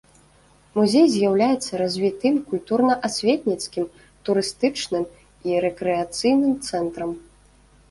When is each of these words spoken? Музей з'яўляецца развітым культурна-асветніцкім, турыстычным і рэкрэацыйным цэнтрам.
Музей 0.77 1.03
з'яўляецца 1.15 1.71
развітым 1.81 2.39
культурна-асветніцкім, 2.53 3.85
турыстычным 4.25 5.03
і 5.51 5.63
рэкрэацыйным 5.69 6.53
цэнтрам. 6.67 7.17